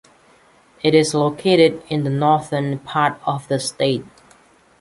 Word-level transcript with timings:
It 0.81 0.95
is 0.95 1.13
located 1.13 1.83
in 1.87 2.03
the 2.03 2.09
northern 2.09 2.79
part 2.79 3.21
of 3.23 3.47
the 3.49 3.59
state. 3.59 4.03